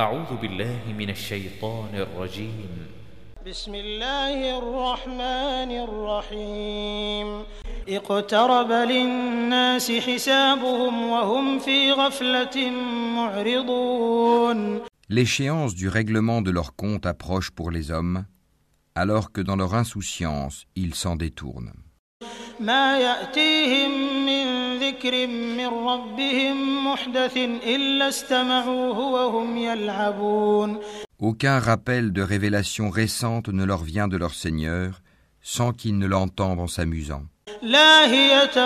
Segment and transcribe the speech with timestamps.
[0.00, 2.70] أعوذ بالله من الشيطان الرجيم
[3.46, 7.42] بسم الله الرحمن الرحيم
[7.88, 12.70] اقترب للناس حسابهم وهم في غفلة
[13.16, 14.80] معرضون
[15.10, 18.24] L'échéance du règlement de leur compte approche pour les hommes,
[18.94, 21.74] alors que dans leur insouciance, ils s'en détournent.
[22.60, 23.90] ما يأتيهم
[24.26, 24.56] من
[24.87, 27.37] ذكر من ربهم محدث
[27.75, 30.79] إلا استمعوه وهم يلعبون
[31.19, 35.01] Aucun rappel de révélation récente ne leur vient de leur Seigneur
[35.41, 37.23] sans qu'ils ne l'entendent en s'amusant.
[37.61, 38.57] لاهية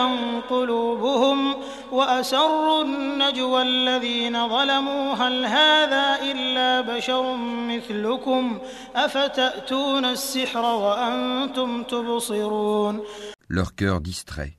[0.49, 1.55] قلوبهم
[1.91, 7.35] وأسروا النجوى الذين ظلموا هل هذا إلا بشر
[7.69, 8.59] مثلكم
[8.95, 13.01] أفتأتون السحر وأنتم تبصرون
[13.49, 14.57] leur cœur distrait.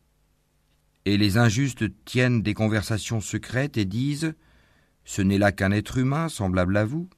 [1.05, 4.35] Et les injustes tiennent des conversations secrètes et disent
[5.03, 7.09] Ce n'est là qu'un être humain semblable à vous.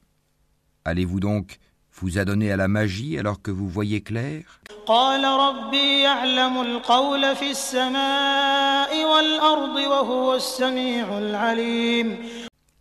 [0.84, 1.58] Allez-vous donc
[1.92, 4.60] vous adonner à la magie alors que vous voyez clair?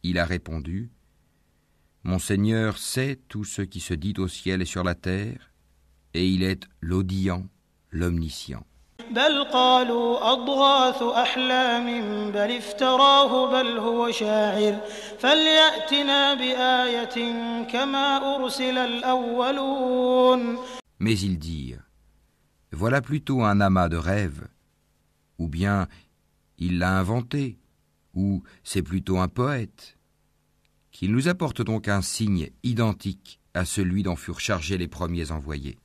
[0.04, 0.90] Il a répondu
[2.04, 5.52] Mon Seigneur sait tout ce qui se dit au ciel et sur la terre,
[6.14, 7.48] et il est l'audient,
[7.92, 8.66] l'omniscient.
[9.11, 11.87] بل قالوا أضغاث أحلام
[12.31, 14.81] بل افتراه بل هو شاعر
[15.19, 17.17] فليأتنا بآية
[17.63, 20.59] كما أرسل الأولون
[21.01, 21.83] Mais ils dirent
[22.73, 24.47] Voilà plutôt un amas de rêves,
[25.39, 25.89] ou bien
[26.59, 27.59] il l'a inventé,
[28.15, 29.97] ou c'est plutôt un poète.
[30.93, 35.79] Qu'il nous apporte donc un signe identique à celui dont furent chargés les premiers envoyés.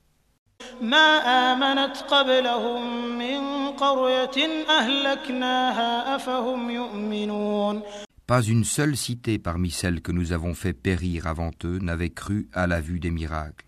[0.80, 1.18] ما
[1.52, 7.82] آمنت قبلهم من قرية أهلكناها أفهم يؤمنون
[8.26, 12.48] Pas une seule cité parmi celles que nous avons fait périr avant eux n'avait cru
[12.52, 13.66] à la vue des miracles.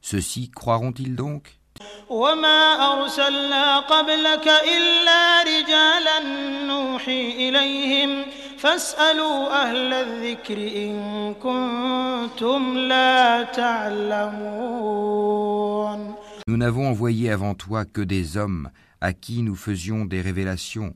[0.00, 1.58] Ceux-ci croiront-ils donc
[2.10, 6.18] وما أرسلنا قبلك إلا رجالا
[6.66, 8.24] نوحي إليهم
[8.58, 15.18] فاسألوا أهل الذكر إن كنتم لا تعلمون
[16.47, 20.93] Nous n'avons envoyé avant toi que des hommes à qui nous faisions des révélations.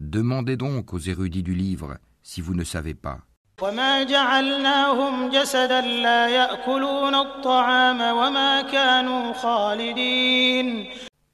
[0.00, 3.20] Demandez donc aux érudits du livre si vous ne savez pas.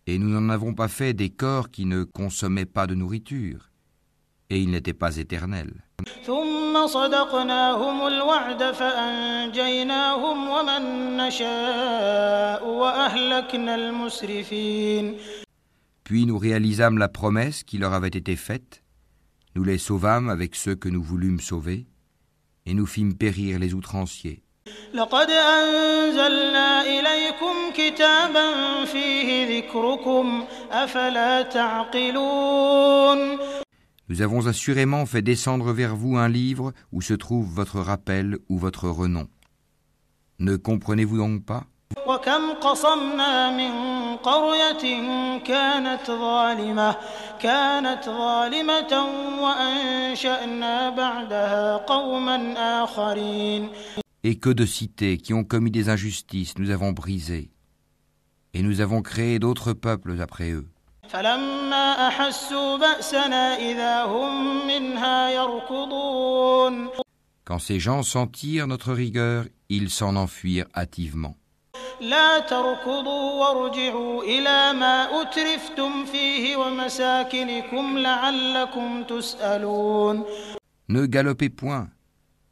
[0.06, 3.70] Et nous n'en avons pas fait des corps qui ne consommaient pas de nourriture,
[4.50, 5.82] et ils n'étaient pas éternels.
[6.25, 10.81] ثم صدقناهم الوعد فأنجيناهم ومن
[11.17, 15.17] نشاء وأهلكنا المسرفين
[16.03, 18.81] Puis nous réalisâmes la promesse qui leur avait été faite,
[19.55, 21.85] nous les sauvâmes avec ceux que nous voulûmes sauver,
[22.65, 24.41] et nous fîmes périr les outranciers.
[24.93, 33.19] لقد أنزلنا إليكم كتابا فيه ذكركم أفلا تعقلون
[34.09, 38.57] Nous avons assurément fait descendre vers vous un livre où se trouve votre rappel ou
[38.57, 39.27] votre renom.
[40.39, 41.63] Ne comprenez-vous donc pas
[42.07, 43.71] وكم قصمنا من
[44.17, 44.83] قرية
[45.39, 46.95] كانت ظالمة
[47.39, 48.93] كانت ظالمة
[49.41, 53.69] وأنشأنا بعدها قوما آخرين
[54.23, 57.51] Et que de cités qui ont commis des injustices nous avons brisées,
[58.53, 60.67] et nous avons créé d'autres peuples après eux.
[61.09, 66.89] فلما أحسوا بأسنا إذا هم منها يركضون
[67.45, 71.35] Quand ces gens sentirent notre rigueur, ils s'en enfuirent hâtivement.
[72.01, 80.23] لا تركضوا وارجعوا إلى ما أترفتم فيه ومساكنكم لعلكم تسألون
[80.89, 81.87] Ne galopez point,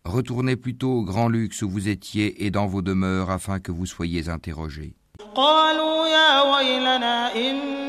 [0.06, 3.86] retournez plutôt au grand luxe où vous étiez et dans vos demeures afin que vous
[3.86, 4.94] soyez interrogés.
[5.36, 7.89] قالوا يا ويلنا إنا كنا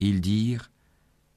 [0.00, 0.70] Ils dirent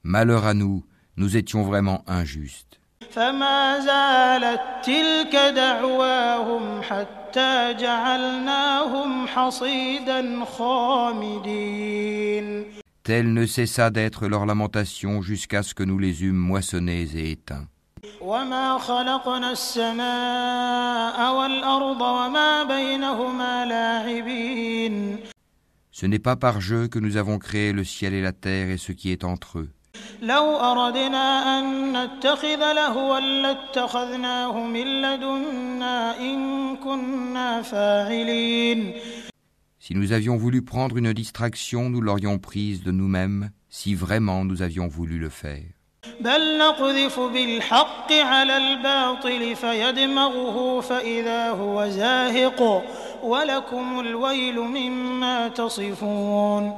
[0.02, 0.84] Malheur à nous,
[1.16, 2.78] nous étions vraiment injustes.
[3.10, 10.44] فما زالت تلك دعواهم حتى جعلناهم حصيدا
[11.56, 12.64] خامدين
[13.04, 17.68] Telle ne cessa d'être leur lamentation jusqu'à ce que nous les eûmes moissonnés et éteints.
[18.20, 25.18] وما خلقنا السماء والأرض وما بينهما لاعبين
[25.90, 28.76] Ce n'est pas par jeu que nous avons créé le ciel et la terre et
[28.76, 29.68] ce qui est entre eux.
[30.22, 38.92] لو أردنا أن نتخذ لهوا لاتخذناه من لدنا إن كنا فاعلين
[39.78, 44.60] Si nous avions voulu prendre une distraction, nous l'aurions prise de nous-mêmes, si vraiment nous
[44.62, 45.62] avions voulu le faire.
[46.20, 52.84] بل نقذف بالحق على الباطل فيدمغه فإذا هو زاهق
[53.22, 56.74] ولكم الويل مما تصفون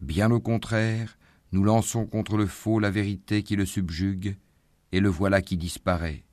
[0.00, 1.16] Bien au contraire,
[1.52, 4.36] nous lançons contre le faux la vérité qui le subjugue,
[4.90, 6.24] et le voilà qui disparaît.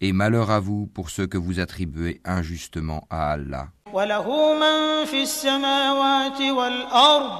[0.00, 3.68] Et malheur à vous pour ceux que vous attribuez injustement à Allah.
[3.92, 7.32] وله من في السماوات والأرض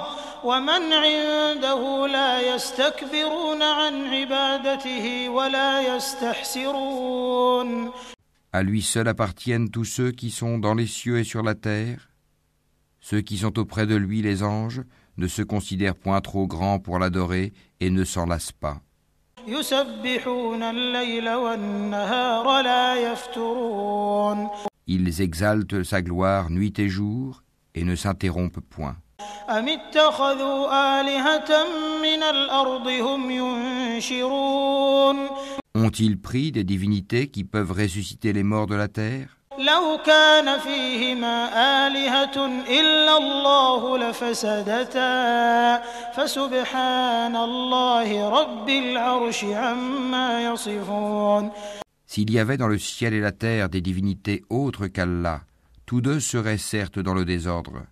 [0.44, 7.91] ومن عنده لا يستكبرون عن عبادته ولا يستحسرون
[8.52, 12.11] À lui seul appartiennent tous ceux qui sont dans les cieux et sur la terre.
[13.00, 14.82] Ceux qui sont auprès de lui, les anges,
[15.17, 18.81] ne se considèrent point trop grands pour l'adorer et ne s'en lassent pas.
[19.46, 24.49] يسبحون الليل والنهار لا يفترون
[24.91, 27.44] Ils exaltent sa gloire nuit et jour
[27.75, 28.95] et ne s'interrompent point.
[35.75, 39.38] Ont-ils pris des divinités qui peuvent ressusciter les morts de la terre?
[52.11, 55.44] S'il y avait dans le ciel et la terre des divinités autres qu'Allah,
[55.85, 57.83] tous deux seraient certes dans le désordre.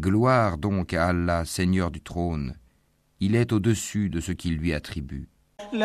[0.00, 2.56] Gloire donc à Allah, Seigneur du trône,
[3.18, 5.28] il est au-dessus de ce qu'il lui attribue.
[5.72, 5.80] Il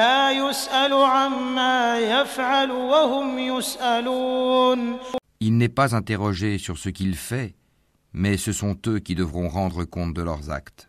[5.58, 7.56] n'est pas interrogé sur ce qu'il fait,
[8.14, 10.89] mais ce sont eux qui devront rendre compte de leurs actes.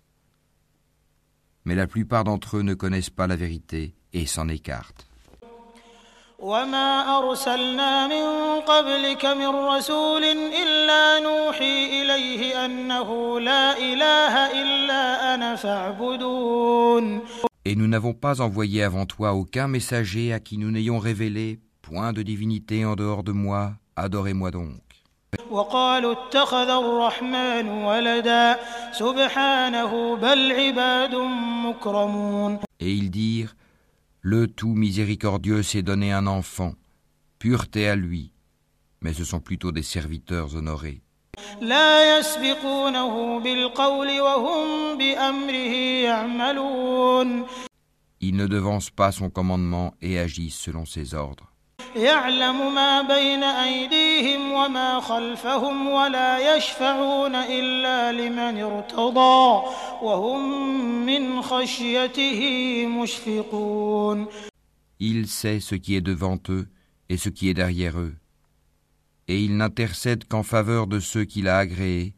[1.64, 5.06] Mais la plupart d'entre eux ne connaissent pas la vérité et s'en écartent.
[6.38, 10.24] وما أرسلنا من قبلك من رسول
[10.62, 17.20] إلا نوحي إليه أنه لا إله إلا أنا فاعبدون
[17.64, 22.12] Et nous n'avons pas envoyé avant toi aucun messager à qui nous n'ayons révélé point
[22.12, 24.89] de divinité en dehors de moi, adorez-moi donc.
[25.50, 28.56] وقالوا اتخذ الرحمن ولدا
[28.92, 31.14] سبحانه بل عباد
[31.64, 33.54] مكرمون Et ils dirent,
[34.22, 36.72] Le tout miséricordieux s'est donné un enfant,
[37.38, 38.32] pureté à lui,
[39.00, 41.00] mais ce sont plutôt des serviteurs honorés.
[41.60, 45.74] لا يسبقونه بالقول وهم بأمره
[46.04, 47.46] يعملون
[48.20, 51.49] Ils ne devancent pas son commandement et agissent selon ses ordres.
[51.96, 59.62] يعلم ما بين أيديهم وما خلفهم ولا يشفعون إلا لمن ارتضى
[60.02, 60.40] وهم
[61.06, 62.40] من خشيته
[62.86, 64.26] مشفقون
[64.98, 66.66] Il sait ce qui est devant eux
[67.08, 68.14] et ce qui est derrière eux.
[69.28, 72.14] Et il n'intercède qu'en faveur de ceux qu'il a agréés,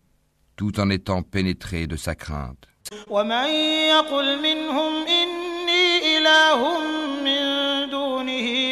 [0.57, 2.65] tout en étant pénétré de sa crainte.
[3.11, 3.49] ومن
[3.89, 6.92] يقل منهم إني إله من دونه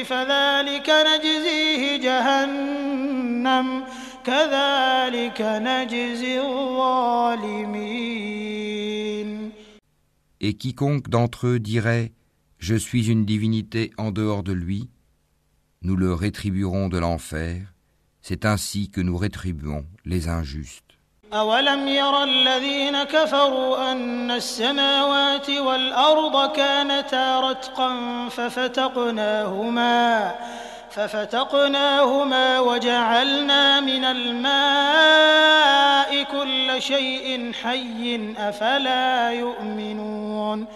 [0.04, 3.84] فذلك نجزيه جهنم
[4.24, 8.06] كذلك نجزي الظالمين
[10.40, 12.12] Et quiconque d'entre eux dirait
[12.58, 14.88] Je suis une divinité en dehors de lui,
[15.82, 17.72] nous le rétribuerons de l'enfer,
[18.22, 20.89] c'est ainsi que nous rétribuons les injustes.
[21.33, 27.89] أولم ير الذين كفروا أن السماوات والأرض كانتا رتقا
[28.29, 30.35] ففتقناهما
[30.91, 34.53] ففتقناهما وجعلنا من الماء
[36.23, 40.67] كل شيء حي أفلا يؤمنون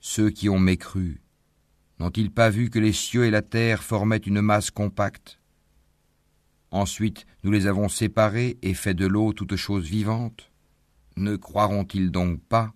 [0.00, 1.22] Ceux qui ont mécru,
[1.98, 5.40] n'ont-ils pas vu que les cieux et la terre formaient une masse compacte?
[6.74, 10.50] Ensuite, nous les avons séparés et fait de l'eau toute chose vivante.
[11.16, 12.72] Ne croiront-ils donc pas?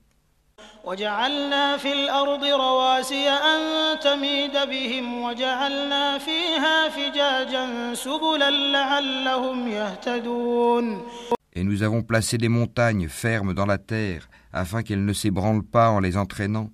[11.57, 15.91] Et nous avons placé des montagnes fermes dans la terre, afin qu'elles ne s'ébranlent pas
[15.91, 16.71] en les entraînant.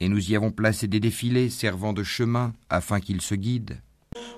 [0.00, 3.80] Et nous y avons placé des défilés servant de chemin, afin qu'ils se guident.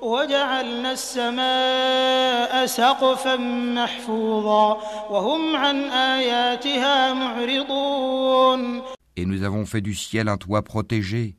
[0.01, 3.35] وجعلنا السماء سقفا
[3.75, 4.77] محفوظا
[5.09, 8.81] وهم عن آياتها معرضون
[9.15, 11.35] Et nous avons fait du ciel un toit protégé,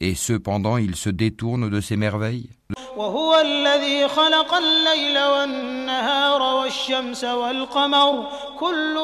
[0.00, 2.50] et cependant il se détourne de ces merveilles.
[2.96, 8.28] وهو الذي خلق الليل والنهار والشمس والقمر
[8.58, 8.96] كل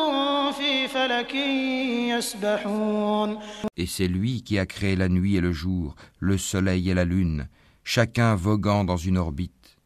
[0.59, 1.35] في فلك
[2.15, 3.39] يسبحون
[3.77, 7.05] Et c'est lui qui a créé la nuit et le jour, le soleil et la
[7.05, 7.49] lune,
[7.84, 9.78] chacun voguant dans une orbite.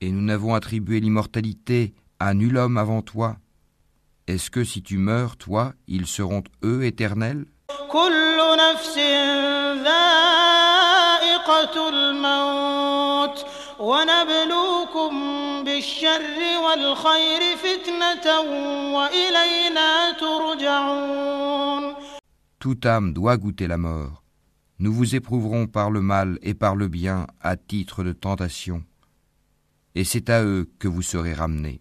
[0.00, 3.36] Et nous n'avons attribué l'immortalité à nul homme avant toi.
[4.26, 7.44] Est-ce que si tu meurs, toi, ils seront eux éternels?
[13.77, 18.39] كل نفس ذائقة الموت ونبلوكم بالشر والخير فتنة
[18.95, 21.95] وإلينا ترجعون
[22.61, 24.21] Toute âme doit goûter la mort.
[24.79, 28.83] Nous vous éprouverons par le mal et par le bien à titre de tentation.
[29.95, 31.79] Et c'est à eux que vous serez ramenés.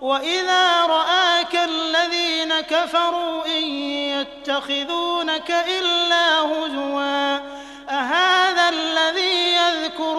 [0.00, 3.64] وإذا رآك الذين كفروا إن
[4.20, 7.53] يتخذونك إلا هزوا
[7.94, 10.16] أهذا الذي يذكر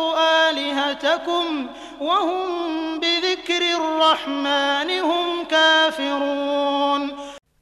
[0.50, 1.68] آلهتكم
[2.02, 7.12] وهم بذكر الرحمن هم كافرون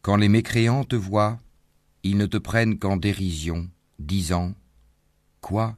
[0.01, 1.37] Quand les mécréants te voient,
[2.03, 3.67] ils ne te prennent qu'en dérision,
[3.99, 4.53] disant
[5.41, 5.75] Quoi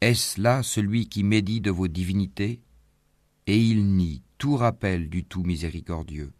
[0.00, 2.60] Est-ce là celui qui médit de vos divinités
[3.46, 6.32] Et ils nient tout rappel du tout miséricordieux.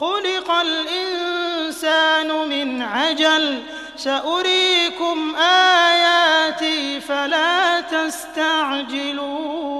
[0.00, 3.62] خلق الإنسان من عجل
[3.96, 9.72] سأريكم آياتي فلا تستعجلون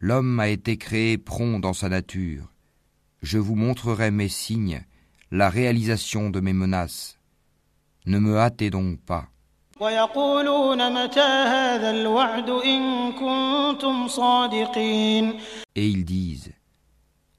[0.00, 2.44] L'homme a été créé prompt dans sa nature.
[3.20, 4.82] Je vous montrerai mes signes,
[5.32, 7.18] la réalisation de mes menaces.
[8.06, 9.28] Ne me hâtez donc pas.
[9.80, 15.34] ويقولون متى هذا الوعد إن كنتم صادقين
[15.76, 16.52] Et ils disent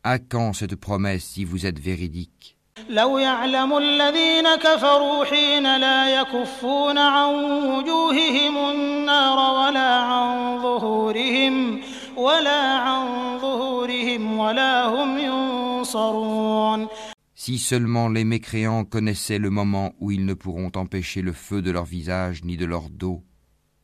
[0.04, 2.58] À quand cette promesse si vous êtes véridique
[2.90, 7.34] لو يعلم الذين كفروا حين لا يكفون عن
[7.72, 11.82] وجوههم النار ولا عن ظهورهم
[12.18, 16.88] ولا عن ظهورهم ولا هم ينصرون
[17.36, 21.72] Si seulement les mécréants connaissaient le moment où ils ne pourront empêcher le feu de
[21.72, 23.24] leur visage ni de leur dos,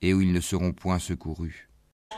[0.02, 1.69] et où ils ne seront point secourus.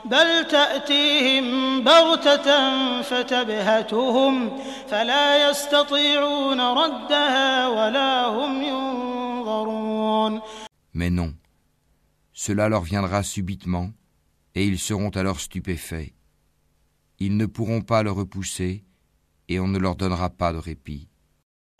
[0.05, 10.41] بل تأتيهم بغتة فتبهتهم فلا يستطيعون ردها ولا هم ينظرون
[10.93, 11.33] Mais non,
[12.33, 13.91] cela leur viendra subitement,
[14.55, 16.11] et ils seront alors stupéfaits.
[17.19, 18.83] Ils ne pourront pas le repousser,
[19.47, 21.07] et on ne leur donnera pas de répit.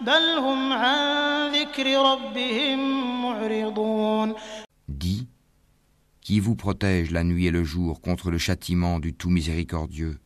[0.00, 2.80] بل هم عن ذكر ربهم
[3.22, 4.34] معرضون
[4.88, 5.26] Dis,
[6.20, 10.18] qui vous protège la nuit et le jour contre le châtiment du tout miséricordieux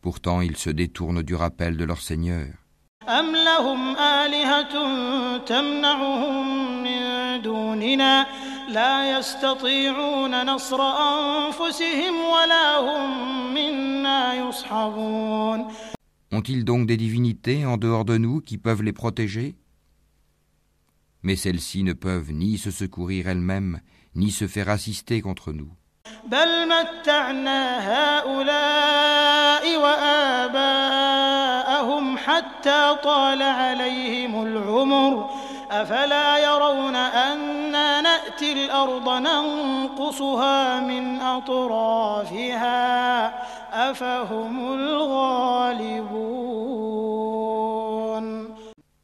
[0.00, 2.46] Pourtant ils se détournent du rappel de leur Seigneur.
[3.08, 4.74] أم لهم آلهة
[5.38, 8.26] تمنعهم من دوننا
[8.68, 15.68] لا يستطيعون نصر أنفسهم ولا هم منا يصحبون
[16.33, 19.55] Ont-ils donc des divinités en dehors de nous qui peuvent les protéger?
[21.23, 23.81] Mais celles-ci ne peuvent ni se secourir elles-mêmes,
[24.15, 25.69] ni se faire assister contre nous.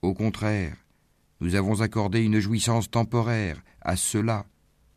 [0.01, 0.75] Au contraire,
[1.39, 4.45] nous avons accordé une jouissance temporaire à ceux-là,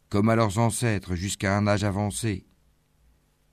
[0.08, 2.44] comme à leurs ancêtres jusqu'à un âge avancé.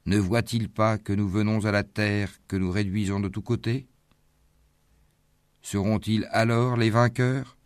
[0.07, 3.85] Ne voient-ils pas que nous venons à la terre que nous réduisons de tous côtés?
[5.61, 7.57] Seront-ils alors les vainqueurs?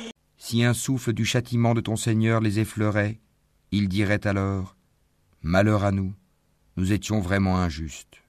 [0.50, 3.20] Si un souffle du châtiment de ton Seigneur les effleurait,
[3.72, 4.76] ils diraient alors
[5.42, 6.12] Malheur à nous,
[6.76, 8.22] nous étions vraiment injustes.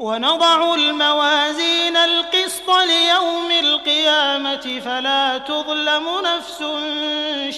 [0.00, 6.58] ونضع الموازين القسط ليوم القيامة فلا تظلم نفس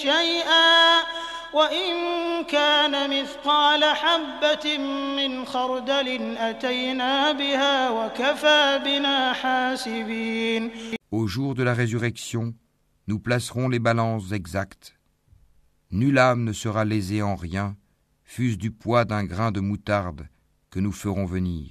[0.01, 0.99] شيئا
[1.53, 1.93] وإن
[2.43, 4.77] كان مثقال حبة
[5.17, 10.71] من خردل أتينا بها وكفى بنا حاسبين
[11.11, 12.53] Au jour de la résurrection,
[13.08, 14.94] nous placerons les balances exactes.
[15.90, 17.74] Nulle âme ne sera lésée en rien,
[18.22, 20.28] fût-ce du poids d'un grain de moutarde
[20.70, 21.70] que nous ferons venir.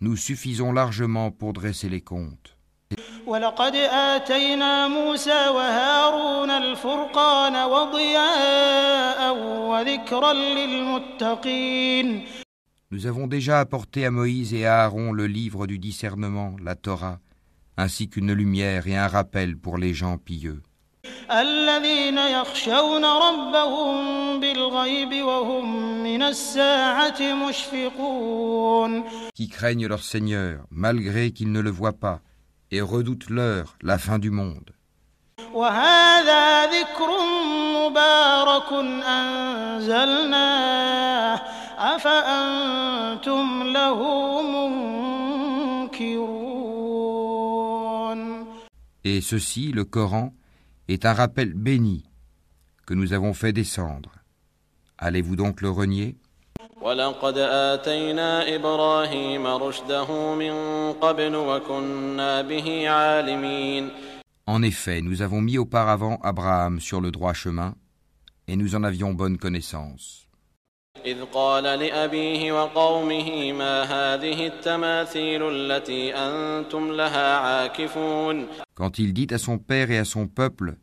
[0.00, 2.58] Nous suffisons largement pour dresser les comptes.
[12.90, 17.18] Nous avons déjà apporté à Moïse et à Aaron le livre du discernement, la Torah,
[17.78, 20.60] ainsi qu'une lumière et un rappel pour les gens pieux.
[29.34, 32.20] Qui craignent leur Seigneur, malgré qu'ils ne le voient pas,
[32.72, 34.72] et redoutent l'heure, la fin du monde.
[49.10, 50.34] Et ceci, le Coran,
[50.86, 52.04] est un rappel béni
[52.84, 54.12] que nous avons fait descendre.
[54.98, 56.18] Allez-vous donc le renier?
[64.46, 67.76] En effet, nous avons mis auparavant Abraham sur le droit chemin,
[68.46, 70.27] et nous en avions bonne connaissance.
[71.05, 79.37] إذ قال لأبيه وقومه ما هذه التماثيل التي أنتم لها عاكفون Quand il dit à
[79.37, 80.75] son père et à son peuple,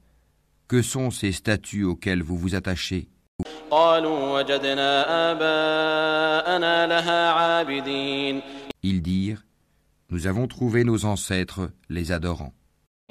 [0.68, 3.08] Que sont ces statues auxquelles vous vous attachez
[3.70, 8.42] قالوا وجدنا آباءنا لها عابدين
[8.82, 9.42] Ils dirent,
[10.10, 12.52] Nous avons trouvé nos ancêtres les adorant.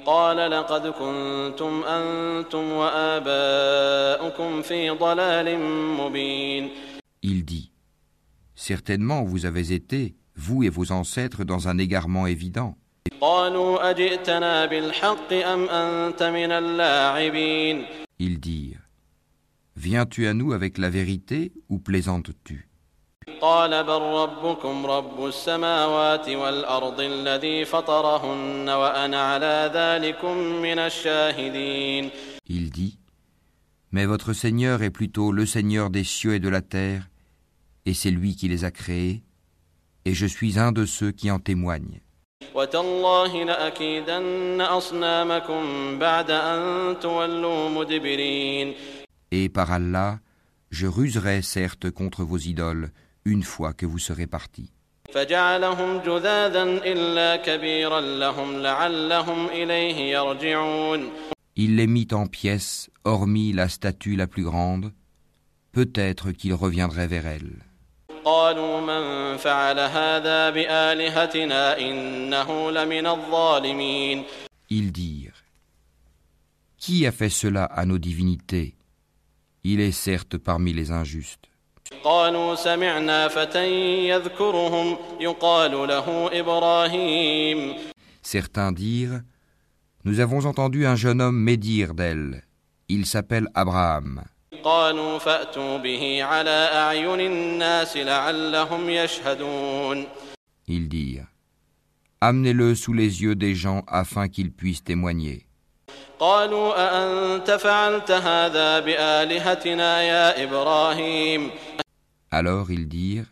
[0.06, 5.58] قال لقد كنتم أنتم وآباؤكم في ضلال
[5.98, 6.70] مبين
[7.22, 7.70] Il dit,
[8.54, 12.76] Certainement vous avez été, vous et vos ancêtres, dans un égarement évident.
[13.20, 17.84] قالوا أجئتنا بالحق أم أنت من اللاعبين
[18.18, 18.80] Ils dirent,
[19.76, 22.68] Viens-tu à nous avec la vérité ou plaisantes-tu
[23.40, 32.10] قال بل ربكم رب السماوات والأرض الذي فطرهن وأنا على ذلكم من الشاهدين
[32.48, 32.98] Il dit,
[33.92, 37.08] Mais votre Seigneur est plutôt le Seigneur des cieux et de la terre,
[37.86, 39.22] et c'est lui qui les a créés,
[40.04, 42.00] et je suis un de ceux qui en témoignent.
[42.54, 45.62] وتالله لأكيدن أصنامكم
[45.98, 48.74] بعد أن تولوا مدبرين
[49.32, 50.18] Et par Allah,
[50.70, 52.90] je ruserai certes contre vos idoles
[53.25, 54.71] une fois que vous serez partis.
[61.57, 64.91] Il les mit en pièces, hormis la statue la plus grande.
[65.71, 67.63] Peut-être qu'il reviendrait vers elle.
[74.69, 75.43] Ils dirent
[76.77, 78.75] Qui a fait cela à nos divinités?
[79.63, 81.49] Il est certes parmi les injustes.
[82.04, 83.68] قالوا سمعنا فتى
[84.08, 87.74] يذكرهم يقال له إبراهيم
[88.22, 89.22] Certains dirent
[90.04, 92.42] Nous avons entendu un jeune homme médire d'elle.
[92.88, 94.22] Il s'appelle Abraham.
[94.64, 100.06] قالوا فأتوا به على أعين الناس لعلهم يشهدون
[100.68, 101.26] Ils dirent
[102.20, 105.46] Amenez-le sous les yeux des gens afin qu'ils puissent témoigner.
[106.20, 111.50] قالوا أأنت فعلت هذا بآلهتنا يا إبراهيم
[112.32, 113.26] Alors ils dirent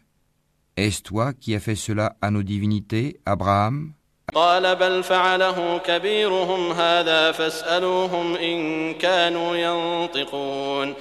[0.77, 3.93] Est-ce toi qui as fait cela à nos divinités, Abraham
[4.35, 10.95] قال بل فعله كبيرهم هذا فاسألوهم إن كانوا ينطقون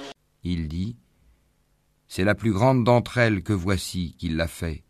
[0.44, 0.96] Il dit
[2.06, 4.82] C'est la plus grande d'entre elles que voici qui l'a fait.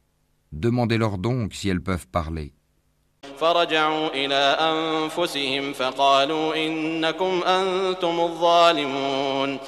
[0.53, 2.55] Demandez-leur donc si elles peuvent parler.
[3.43, 9.59] فرجعوا إلى أنفسهم فقالوا إنكم أنتم الظالمون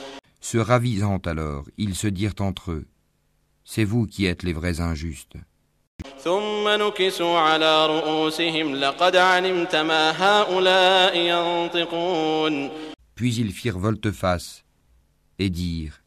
[0.42, 2.86] Se ravisant alors, ils se dirent entre eux
[3.64, 5.36] C'est vous qui êtes les vrais injustes.
[6.24, 12.70] ثم نكسوا على رؤوسهم لقد علمت ما هؤلاء ينطقون
[13.14, 14.64] Puis ils firent volte-face
[15.38, 16.00] et dirent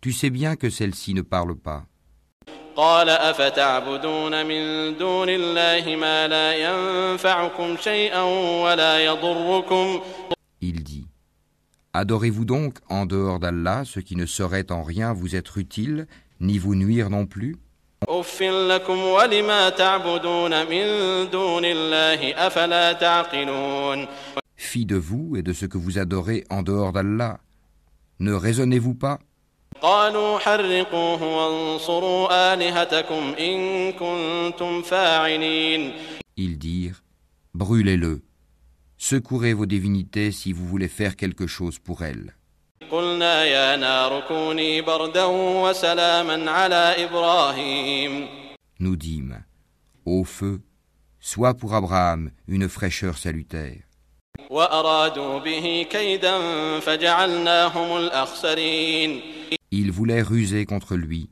[0.00, 1.84] Tu sais bien que celle-ci ne parle pas.
[2.76, 8.22] قال أفتعبدون من دون الله ما لا ينفعكم شيئا
[8.62, 10.00] ولا يضركم
[10.62, 11.06] Il dit
[11.92, 16.06] Adorez-vous donc en dehors d'Allah ce qui ne saurait en rien vous être utile,
[16.40, 17.56] ni vous nuire non plus
[18.08, 20.84] أف لكم ولما تعبدون من
[21.30, 24.06] دون الله أفلا تعقلون
[24.56, 27.40] Fi de vous et de ce que vous adorez en dehors d'Allah.
[28.20, 29.18] Ne raisonnez-vous pas
[29.81, 35.93] قالوا حرقوه وانصروا آلهتكم إن كنتم فاعلين
[36.37, 37.01] Ils dirent
[37.53, 38.21] Brûlez-le.
[38.97, 42.31] Secourez vos divinités si vous voulez faire quelque chose pour elles.
[42.91, 48.27] قلنا يا نار كوني بردا وسلاما على إبراهيم
[48.79, 49.43] Nous dîmes
[50.05, 50.61] Ô feu,
[51.19, 53.81] sois pour Abraham une fraîcheur salutaire.
[54.49, 56.39] وأرادوا به كيدا
[56.79, 59.21] فجعلناهم الأخسرين
[59.74, 61.30] Ils voulaient ruser contre lui,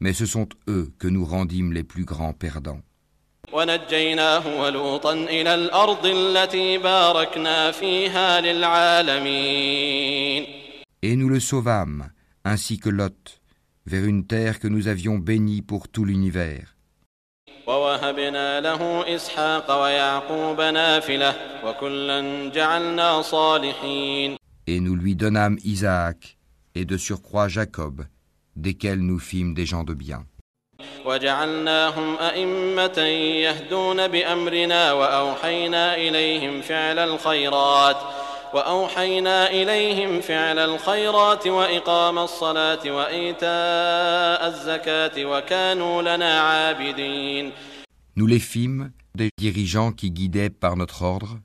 [0.00, 2.82] mais ce sont eux que nous rendîmes les plus grands perdants.
[3.52, 8.40] ونجيناه ولوطا إلى الأرض التي باركنا فيها
[9.40, 10.44] للعالمين
[11.02, 12.10] Et nous le sauvâmes,
[12.44, 13.40] ainsi que Lot,
[13.86, 16.76] vers une terre que nous avions bénie pour tout l'univers.
[17.66, 21.34] ووهبنا له إسحاق ويعقوب نافلة
[21.64, 24.36] وكلا جعلنا صالحين
[24.68, 26.36] Et nous lui donnâmes Isaac,
[26.74, 28.04] et de surcroît Jacob,
[28.56, 30.26] desquels nous fîmes des gens de bien.
[31.06, 32.98] وجعلناهم أئمة
[33.44, 37.96] يهدون بأمرنا وأوحينا إليهم فعل الخيرات
[38.54, 47.52] وأوحينا إليهم فعل الخيرات وإقام الصلاة وإيتاء الزكاة وكانوا لنا عابدين
[48.16, 51.38] Nous les fîmes des dirigeants qui guidaient par notre ordre,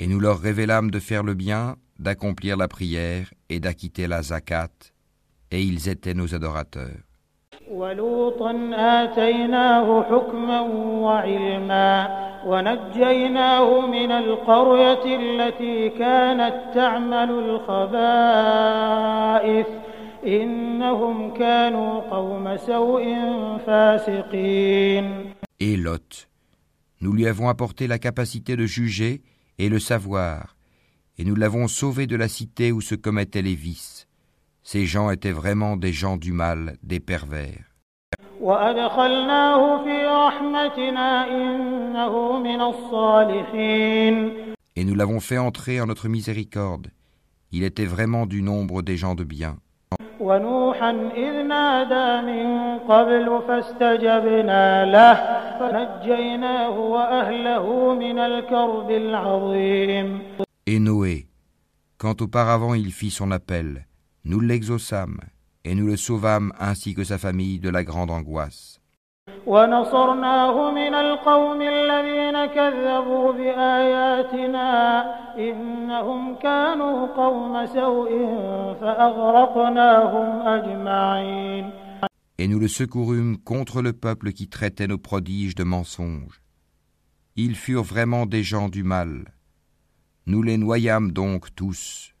[0.00, 4.70] et nous leur révélâmes de faire le bien, d'accomplir la prière et d'acquitter la zakat,
[5.50, 7.06] et ils étaient nos adorateurs.
[7.70, 10.60] ولوطا آتيناه حكما
[11.00, 12.08] وعلما
[12.46, 17.30] ونجيناه من القرية التي كانت تعمل
[18.10, 18.86] الخبائث
[20.26, 23.04] إنهم كانوا قوم سوء
[23.66, 25.26] فاسقين
[25.58, 26.28] Et Lot,
[27.00, 29.22] nous lui avons apporté la capacité de juger
[29.58, 30.54] et le savoir,
[31.18, 34.06] et nous l'avons sauvé de la cité où se commettaient les vices.
[34.62, 37.64] Ces gens étaient vraiment des gens du mal, des pervers.
[38.40, 44.32] وأدخلناه في رحمتنا إنه من الصالحين
[44.78, 46.88] Et nous l'avons fait entrer en notre miséricorde.
[47.50, 49.56] Il était vraiment du nombre des gens de bien.
[50.20, 55.14] ونوحا إذ نادى من قبل فاستجبنا له
[55.58, 60.22] فنجيناه وأهله من الكرب العظيم
[60.67, 61.27] et Noé,
[61.97, 63.87] quand auparavant il fit son appel,
[64.25, 65.19] nous l'exaucâmes
[65.63, 68.79] et nous le sauvâmes ainsi que sa famille de la grande angoisse.
[82.37, 86.41] Et nous le secourûmes contre le peuple qui traitait nos prodiges de mensonges.
[87.35, 89.25] Ils furent vraiment des gens du mal.
[90.26, 92.12] Nous les noyâmes donc tous.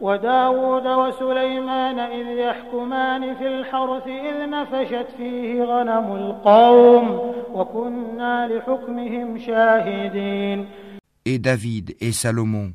[0.00, 7.06] وداود وسليمان إذ يحكمان في الحرث إذ نفشت فيه غنم القوم
[7.54, 10.66] وكنا لحكمهم شاهدين
[11.26, 12.74] Et David et Salomon,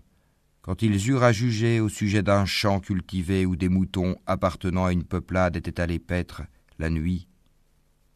[0.63, 4.91] quand ils eurent à juger au sujet d'un champ cultivé où des moutons appartenant à
[4.91, 6.41] une peuplade étaient allés paître
[6.79, 7.27] la nuit,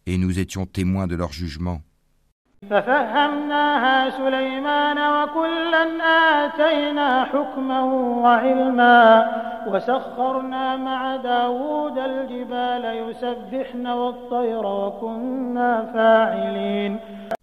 [0.08, 1.82] et nous étions témoins de leur jugement.
[2.70, 5.84] ففهمناها سليمان وكلا
[6.46, 7.82] آتينا حكما
[8.24, 9.00] وعلما
[9.68, 17.00] وسخرنا مع داود الجبال يسبحن والطير وكنا فاعلين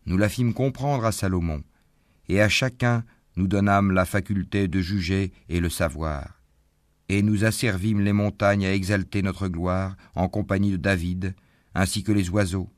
[0.07, 1.61] Nous la fîmes comprendre à Salomon,
[2.29, 3.05] et à chacun
[3.37, 6.40] nous donnâmes la faculté de juger et le savoir.
[7.09, 11.35] Et nous asservîmes les montagnes à exalter notre gloire en compagnie de David,
[11.74, 12.68] ainsi que les oiseaux.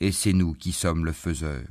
[0.00, 1.62] et c'est nous qui sommes le faiseur.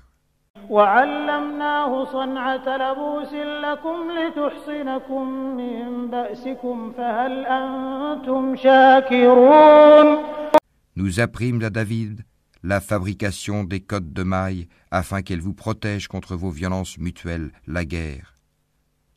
[10.95, 12.25] Nous apprîmes à David
[12.63, 17.85] la fabrication des codes de mailles afin qu'elle vous protège contre vos violences mutuelles, la
[17.85, 18.33] guerre.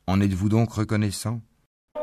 [0.07, 1.41] En êtes-vous donc reconnaissant?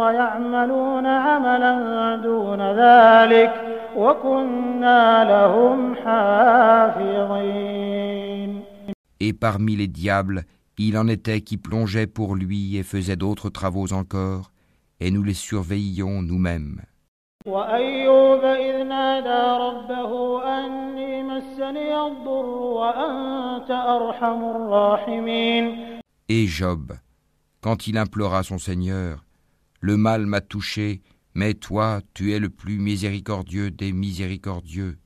[0.00, 3.52] ويعملون عملا دون ذلك
[3.96, 7.76] وكنا لهم حافظين
[9.18, 10.44] Et parmi les diables,
[10.78, 14.50] il en était qui plongeaient pour lui et faisaient d'autres travaux encore,
[15.00, 16.82] et nous les surveillions nous-mêmes.
[17.46, 25.96] وأيوب إذ نادى ربه أني مسني الضر وأنت أرحم الراحمين
[26.28, 26.92] Et Job,
[27.60, 29.24] quand il implora son Seigneur,
[29.80, 31.02] Le mal m'a touché,
[31.34, 34.98] mais toi, tu es le plus miséricordieux des miséricordieux.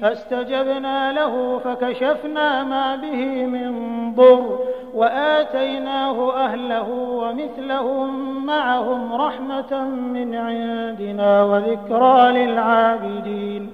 [0.00, 3.70] فاستجبنا له فكشفنا ما به من
[4.14, 4.58] ضر
[4.94, 6.88] وآتيناه أهله
[7.22, 13.70] ومثلهم معهم رحمة من عندنا وذكرى للعابدين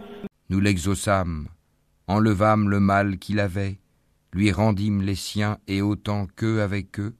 [0.50, 1.46] Nous l'exaucâmes,
[2.08, 3.78] enlevâmes le mal qu'il avait,
[4.32, 7.14] lui rendîmes les siens et autant qu'eux avec eux,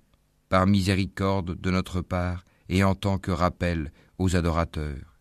[0.48, 5.13] par miséricorde de notre part et en tant que rappel aux adorateurs.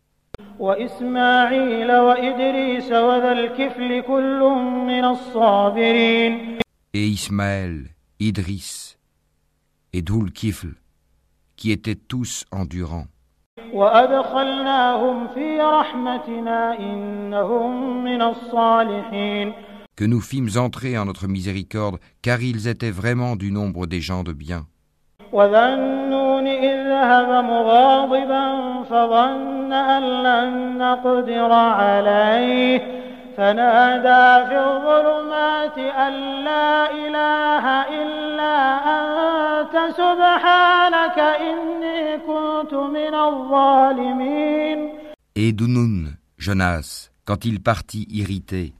[6.95, 7.89] Et Ismaël,
[8.21, 8.97] Idris
[9.93, 10.75] et Doul Kifl,
[11.57, 13.07] qui étaient tous endurants.
[19.97, 24.23] Que nous fîmes entrer en notre miséricorde, car ils étaient vraiment du nombre des gens
[24.23, 24.67] de bien.
[27.02, 32.80] وذا النون إذ ذهب مغاضبا فظن أن لن نقدر عليه
[33.38, 37.66] فنادى في الظلمات أن لا إله
[38.02, 38.56] إلا
[38.98, 44.98] أنت سبحانك إني كنت من الظالمين
[45.40, 48.74] Et Dunun, Jonas, quand il partit irrité,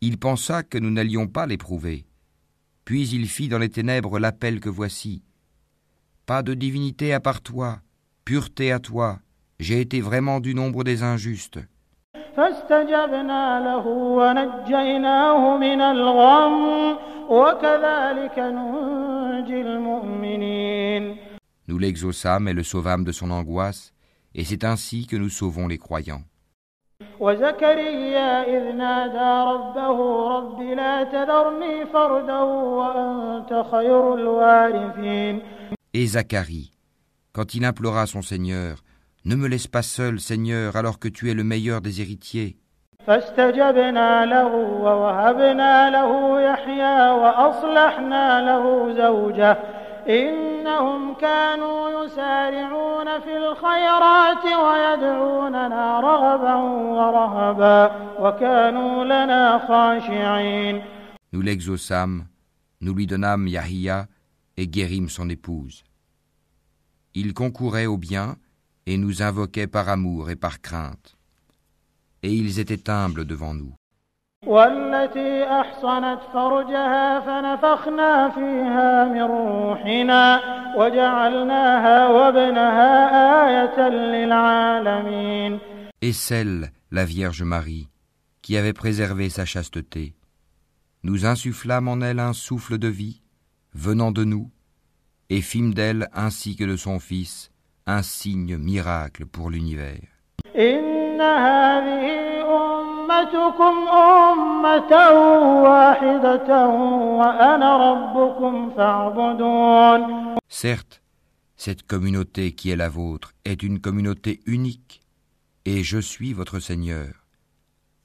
[0.00, 2.06] il pensa que nous n'allions pas l'éprouver.
[2.86, 5.22] Puis il fit dans les ténèbres l'appel que voici.
[6.29, 7.79] Pas de divinité à part toi,
[8.23, 9.17] pureté à toi,
[9.59, 11.57] j'ai été vraiment du nombre des injustes.
[21.67, 23.91] Nous l'exauçâmes et le sauvâmes de son angoisse,
[24.35, 26.21] et c'est ainsi que nous sauvons les croyants.
[35.98, 36.72] وزكريا إذ نادى ربه رب لا تذرني فردا وأنت خير الوارثين Et Zacharie,
[37.32, 38.84] quand il implora son Seigneur,
[39.26, 42.56] Ne me laisse pas seul, Seigneur, alors que tu es le meilleur des héritiers.
[43.06, 49.58] فاستجبنا له ووهبنا له يحيى وأصلحنا له زوجه
[50.08, 56.54] إنهم كانوا يسارعون في الخيرات ويدعوننا رغبا
[56.98, 57.90] ورهبا
[58.20, 60.82] وكانوا لنا خاشعين
[61.32, 62.24] Nous l'exaucâmes,
[62.80, 64.06] nous lui donnâmes Yahia
[64.56, 65.84] et guérîmes son épouse.
[67.14, 68.36] Il concourait au bien
[68.86, 71.16] et nous invoquaient par amour et par crainte.
[72.22, 73.74] Et ils étaient humbles devant nous.
[74.46, 80.40] والتي أحصنت فرجها فنفخنا فيها من روحنا
[80.76, 82.92] وجعلناها وابنها
[83.46, 85.58] آية للعالمين
[86.02, 87.88] Et celle, la Vierge Marie,
[88.42, 90.14] qui avait préservé sa chasteté,
[91.02, 93.22] nous insufflâmes en elle un souffle de vie,
[93.74, 94.50] venant de nous,
[95.29, 97.51] et fîmes d'elle ainsi que de son fils
[97.85, 100.07] un signe miracle pour l'univers.
[110.47, 111.01] Certes,
[111.55, 115.01] cette communauté qui est la vôtre est une communauté unique,
[115.65, 117.25] et je suis votre Seigneur.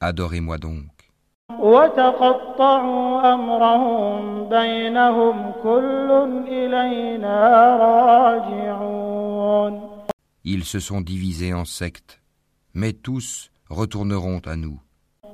[0.01, 0.94] Adorez-moi donc.
[1.60, 6.10] وتقطعوا أمرهم بينهم كل
[6.48, 7.38] إلينا
[7.78, 9.90] راجعون
[10.46, 12.22] Ils se sont divisés en sectes,
[12.74, 14.80] mais tous retourneront à nous.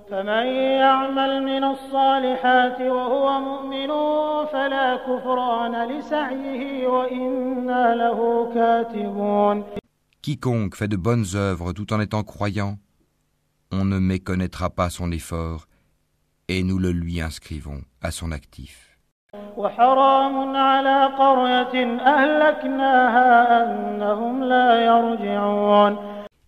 [0.10, 0.46] فمن
[0.82, 3.88] يعمل من الصالحات وهو مؤمن
[4.46, 9.64] فلا كفران لسعيه وإنا له كاتبون
[10.22, 12.78] Quiconque fait de bonnes œuvres tout en étant croyant,
[13.72, 15.68] on ne méconnaîtra pas son effort,
[16.51, 18.99] et nous le lui inscrivons à son actif.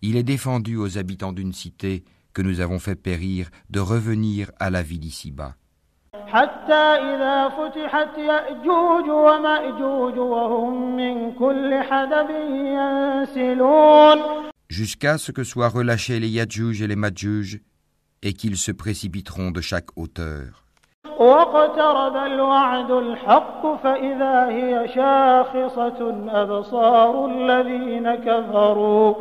[0.01, 4.69] Il est défendu aux habitants d'une cité que nous avons fait périr de revenir à
[4.69, 5.55] la vie d'ici-bas.
[14.69, 17.61] Jusqu'à ce que soient relâchés les Yadjuj et les Madjuj
[18.22, 20.64] et qu'ils se précipiteront de chaque hauteur.
[21.18, 29.14] واقترب الوعد الحق فإذا هي شاخصة أبصار الذين كفروا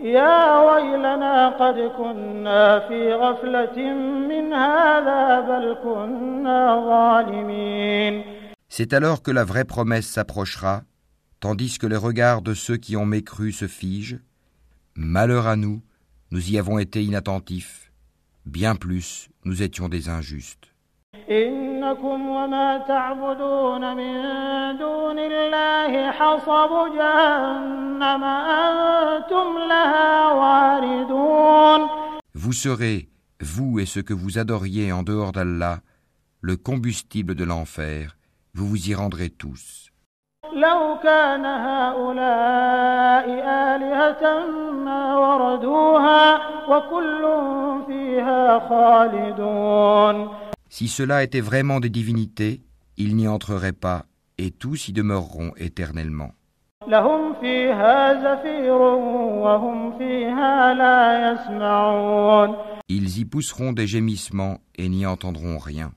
[0.00, 3.78] يا ويلنا قد كنا في غفلة
[4.28, 8.22] من هذا بل كنا ظالمين
[8.68, 10.82] C'est alors que la vraie promesse s'approchera,
[11.40, 14.20] tandis que les regards de ceux qui ont mécru se figent.
[14.94, 15.82] Malheur à nous,
[16.30, 17.83] nous y avons été inattentifs.
[18.46, 20.70] Bien plus, nous étions des injustes.
[21.30, 24.12] إنكم وما تعبدون من
[24.78, 31.88] دون الله حصب جهنم أنتم لها واردون
[32.34, 33.08] Vous serez,
[33.40, 35.80] vous et ce que vous adoriez en dehors d'Allah,
[36.40, 38.16] le combustible de l'enfer,
[38.54, 39.83] vous vous y rendrez tous.
[40.52, 43.26] لو كان هؤلاء
[43.74, 44.46] آلهة
[44.84, 47.22] ما وردوها وكل
[47.86, 50.28] فيها خالدون
[50.68, 52.60] Si cela était vraiment des divinités,
[52.96, 54.04] ils n'y entreraient pas,
[54.38, 56.30] et tous y demeureront éternellement.
[56.88, 58.72] لهم فيها زفير
[59.44, 62.56] وهم فيها لا يسمعون
[62.88, 65.92] Ils y pousseront des gémissements et n'y entendront rien.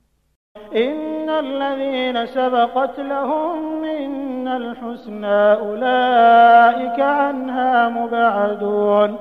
[0.76, 1.07] إن
[1.40, 9.18] الذين سبقت لهم منا الحسنى أولئك عنها مبعدون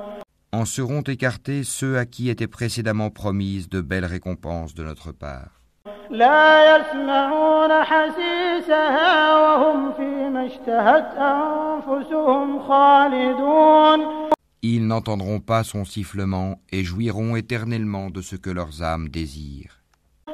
[0.55, 5.63] En seront écartés ceux à qui étaient précédemment promises de belles récompenses de notre part.
[6.09, 14.23] لا يسمعون حسيسها وهم فيما اشتهت أنفسهم خالدون
[14.65, 19.76] Ils n'entendront pas son sifflement et jouiront éternellement de ce que leurs âmes désirent.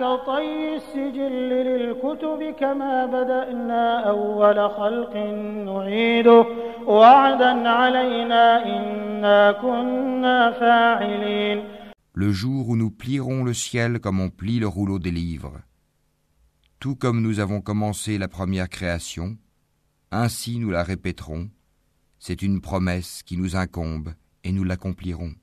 [0.00, 5.16] كطي السجل للكتب كما بدأنا أول خلق
[5.68, 6.46] نعيده
[6.86, 11.78] وعدا علينا إنا كنا فاعلين
[12.14, 15.60] Le jour où nous plierons le ciel comme on plie le rouleau des livres.
[16.80, 19.36] Tout comme nous avons commencé la première création,
[20.10, 21.48] ainsi nous la répéterons.
[22.18, 25.34] C'est une promesse qui nous incombe et nous l'accomplirons.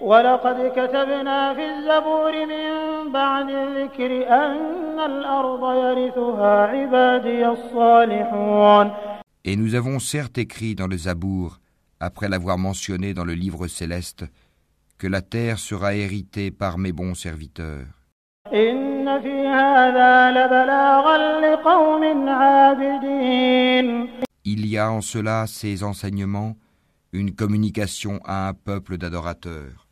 [0.00, 8.90] ولقد كتبنا في الزبور من بعد الذكر أن الأرض يرثها عبادي الصالحون
[9.44, 11.58] Et nous avons certes écrit dans le Zabour,
[11.98, 14.24] après l'avoir mentionné dans le livre céleste,
[14.98, 17.86] que la terre sera héritée par mes bons serviteurs.
[18.46, 24.08] إن في هذا لبلاغا لقوم عابدين
[24.44, 26.56] Il y a en cela ces enseignements,
[27.12, 29.85] une communication à un peuple d'adorateurs.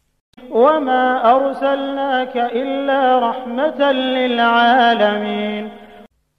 [0.51, 5.71] وما أرسلناك إلا رحمة للعالمين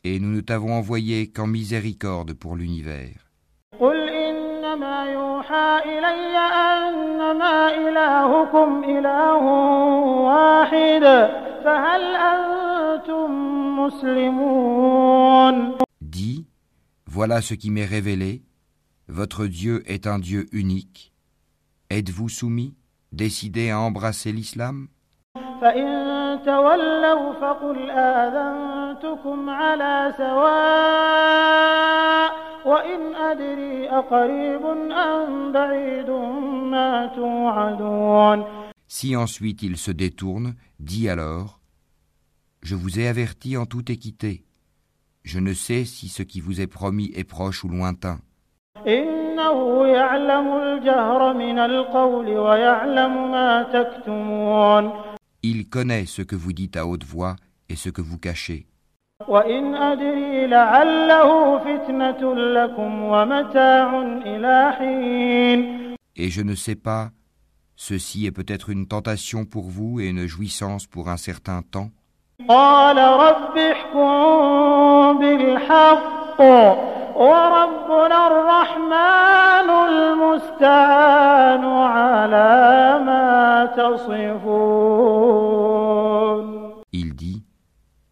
[0.03, 3.19] Et nous ne t'avons envoyé qu'en miséricorde pour l'univers.
[3.79, 9.43] قل إنما يوحى إلي أنما إلهكم إله
[10.25, 11.03] واحد
[11.63, 13.29] فهل أنتم
[13.79, 16.45] مسلمون Dis,
[17.05, 18.41] voilà ce qui m'est révélé,
[19.07, 21.13] votre Dieu est un Dieu unique.
[21.89, 22.73] Êtes-vous soumis,
[23.11, 24.87] décidés à embrasser l'islam
[25.61, 31.61] فإن تولوا فقل آذنتكم على سواء
[32.65, 36.09] وإن أدري أقريب أم بعيد
[36.71, 38.45] ما توعدون
[38.87, 41.61] Si ensuite ils se détournent, dis alors,
[42.63, 44.43] Je vous ai averti en toute équité.
[45.23, 48.19] Je ne sais si ce qui vous est promis est proche ou lointain.
[49.35, 54.91] إنه يعلم الجهر من القول ويعلم ما تكتمون
[55.43, 57.35] Il connaît ce que vous dites à haute voix
[57.69, 58.65] et ce que vous cachez.
[59.27, 67.09] وإن أدري لعله فتنة لكم ومتاع إلى حين Et je ne sais pas,
[67.75, 71.89] ceci est peut-être une tentation pour vous et une jouissance pour un certain temps.
[72.49, 76.41] قال رب احكم بالحق
[77.15, 84.91] وربنا الرحمن المستعان على ما تصفون
[86.93, 87.43] Il dit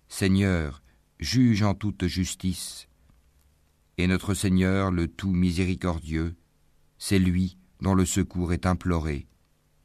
[0.08, 0.82] Seigneur,
[1.20, 2.88] juge en toute justice.
[3.98, 6.36] Et notre Seigneur, le tout miséricordieux,
[6.98, 9.28] c'est lui dont le secours est imploré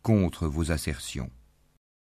[0.03, 1.31] contre vos assertions.